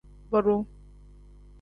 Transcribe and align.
Bodu. 0.31 0.67